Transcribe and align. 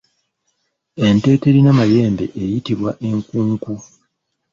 Ente 1.05 1.27
eterina 1.35 1.71
mayembe 1.79 2.25
eyitibwa 2.41 2.91
Enkunku. 3.09 3.73